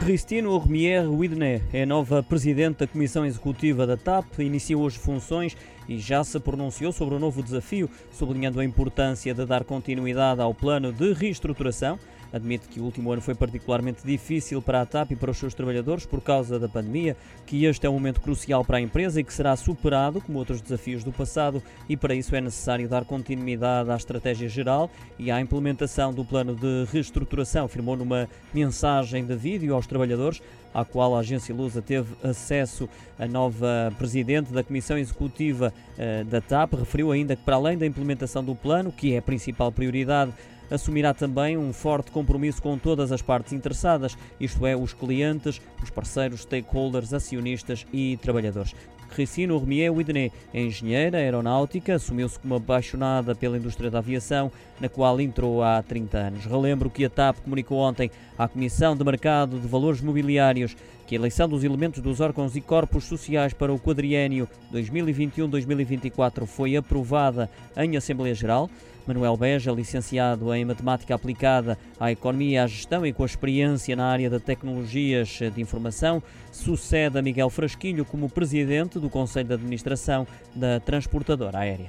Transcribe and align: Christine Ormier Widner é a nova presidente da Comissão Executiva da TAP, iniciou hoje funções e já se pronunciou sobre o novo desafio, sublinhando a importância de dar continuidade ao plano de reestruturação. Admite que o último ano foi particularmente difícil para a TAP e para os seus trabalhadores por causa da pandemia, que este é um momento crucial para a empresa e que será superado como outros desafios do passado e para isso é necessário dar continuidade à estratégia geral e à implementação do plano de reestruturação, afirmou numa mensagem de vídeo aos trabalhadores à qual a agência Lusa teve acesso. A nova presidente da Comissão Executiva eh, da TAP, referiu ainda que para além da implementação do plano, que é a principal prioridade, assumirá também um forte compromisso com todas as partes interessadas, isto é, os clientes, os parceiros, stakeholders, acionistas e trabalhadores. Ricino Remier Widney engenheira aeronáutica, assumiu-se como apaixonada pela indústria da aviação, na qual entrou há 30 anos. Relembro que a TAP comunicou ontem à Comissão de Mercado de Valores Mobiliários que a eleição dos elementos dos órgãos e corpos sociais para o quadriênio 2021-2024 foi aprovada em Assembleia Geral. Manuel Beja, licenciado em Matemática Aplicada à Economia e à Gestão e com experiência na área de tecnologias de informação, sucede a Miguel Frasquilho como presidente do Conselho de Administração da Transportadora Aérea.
Christine 0.00 0.46
Ormier 0.46 1.10
Widner 1.10 1.60
é 1.72 1.82
a 1.82 1.86
nova 1.86 2.22
presidente 2.22 2.78
da 2.78 2.86
Comissão 2.86 3.26
Executiva 3.26 3.86
da 3.86 3.96
TAP, 3.96 4.38
iniciou 4.38 4.82
hoje 4.82 4.98
funções 4.98 5.56
e 5.88 5.98
já 5.98 6.22
se 6.22 6.38
pronunciou 6.38 6.92
sobre 6.92 7.14
o 7.14 7.18
novo 7.18 7.42
desafio, 7.42 7.88
sublinhando 8.12 8.60
a 8.60 8.64
importância 8.64 9.32
de 9.32 9.46
dar 9.46 9.64
continuidade 9.64 10.40
ao 10.40 10.52
plano 10.52 10.92
de 10.92 11.12
reestruturação. 11.12 11.98
Admite 12.30 12.68
que 12.68 12.78
o 12.78 12.84
último 12.84 13.10
ano 13.10 13.22
foi 13.22 13.34
particularmente 13.34 14.04
difícil 14.04 14.60
para 14.60 14.82
a 14.82 14.86
TAP 14.86 15.12
e 15.12 15.16
para 15.16 15.30
os 15.30 15.38
seus 15.38 15.54
trabalhadores 15.54 16.04
por 16.04 16.20
causa 16.20 16.58
da 16.58 16.68
pandemia, 16.68 17.16
que 17.46 17.64
este 17.64 17.86
é 17.86 17.90
um 17.90 17.94
momento 17.94 18.20
crucial 18.20 18.62
para 18.64 18.76
a 18.76 18.80
empresa 18.80 19.18
e 19.18 19.24
que 19.24 19.32
será 19.32 19.56
superado 19.56 20.20
como 20.20 20.38
outros 20.38 20.60
desafios 20.60 21.02
do 21.02 21.10
passado 21.10 21.62
e 21.88 21.96
para 21.96 22.14
isso 22.14 22.36
é 22.36 22.40
necessário 22.40 22.86
dar 22.86 23.06
continuidade 23.06 23.90
à 23.90 23.96
estratégia 23.96 24.48
geral 24.48 24.90
e 25.18 25.30
à 25.30 25.40
implementação 25.40 26.12
do 26.12 26.22
plano 26.22 26.54
de 26.54 26.86
reestruturação, 26.92 27.64
afirmou 27.64 27.96
numa 27.96 28.28
mensagem 28.52 29.24
de 29.24 29.34
vídeo 29.34 29.74
aos 29.74 29.86
trabalhadores 29.86 30.42
à 30.72 30.84
qual 30.84 31.16
a 31.16 31.20
agência 31.20 31.54
Lusa 31.54 31.82
teve 31.82 32.14
acesso. 32.22 32.88
A 33.18 33.26
nova 33.26 33.92
presidente 33.98 34.52
da 34.52 34.62
Comissão 34.62 34.96
Executiva 34.96 35.72
eh, 35.98 36.24
da 36.24 36.40
TAP, 36.40 36.74
referiu 36.74 37.10
ainda 37.10 37.34
que 37.34 37.42
para 37.42 37.56
além 37.56 37.76
da 37.76 37.86
implementação 37.86 38.44
do 38.44 38.54
plano, 38.54 38.92
que 38.92 39.14
é 39.14 39.18
a 39.18 39.22
principal 39.22 39.72
prioridade, 39.72 40.32
assumirá 40.70 41.14
também 41.14 41.56
um 41.56 41.72
forte 41.72 42.10
compromisso 42.10 42.62
com 42.62 42.78
todas 42.78 43.12
as 43.12 43.22
partes 43.22 43.52
interessadas, 43.52 44.16
isto 44.40 44.66
é, 44.66 44.76
os 44.76 44.92
clientes, 44.92 45.60
os 45.82 45.90
parceiros, 45.90 46.42
stakeholders, 46.42 47.12
acionistas 47.12 47.86
e 47.92 48.16
trabalhadores. 48.18 48.74
Ricino 49.10 49.58
Remier 49.58 49.92
Widney 49.92 50.30
engenheira 50.52 51.18
aeronáutica, 51.18 51.94
assumiu-se 51.94 52.38
como 52.38 52.56
apaixonada 52.56 53.34
pela 53.34 53.56
indústria 53.56 53.90
da 53.90 53.98
aviação, 53.98 54.52
na 54.80 54.88
qual 54.88 55.20
entrou 55.20 55.62
há 55.62 55.82
30 55.82 56.18
anos. 56.18 56.44
Relembro 56.44 56.90
que 56.90 57.04
a 57.04 57.10
TAP 57.10 57.38
comunicou 57.40 57.78
ontem 57.78 58.10
à 58.36 58.46
Comissão 58.46 58.94
de 58.96 59.04
Mercado 59.04 59.58
de 59.58 59.66
Valores 59.66 60.00
Mobiliários 60.00 60.76
que 61.06 61.14
a 61.14 61.18
eleição 61.18 61.48
dos 61.48 61.64
elementos 61.64 62.02
dos 62.02 62.20
órgãos 62.20 62.54
e 62.54 62.60
corpos 62.60 63.04
sociais 63.04 63.54
para 63.54 63.72
o 63.72 63.78
quadriênio 63.78 64.46
2021-2024 64.74 66.44
foi 66.44 66.76
aprovada 66.76 67.48
em 67.78 67.96
Assembleia 67.96 68.34
Geral. 68.34 68.68
Manuel 69.08 69.36
Beja, 69.38 69.72
licenciado 69.72 70.52
em 70.54 70.66
Matemática 70.66 71.14
Aplicada 71.14 71.78
à 71.98 72.12
Economia 72.12 72.50
e 72.50 72.58
à 72.58 72.66
Gestão 72.66 73.06
e 73.06 73.12
com 73.12 73.24
experiência 73.24 73.96
na 73.96 74.06
área 74.06 74.28
de 74.28 74.38
tecnologias 74.38 75.38
de 75.54 75.62
informação, 75.62 76.22
sucede 76.52 77.18
a 77.18 77.22
Miguel 77.22 77.48
Frasquilho 77.48 78.04
como 78.04 78.28
presidente 78.28 78.98
do 78.98 79.08
Conselho 79.08 79.48
de 79.48 79.54
Administração 79.54 80.26
da 80.54 80.78
Transportadora 80.78 81.58
Aérea. 81.58 81.88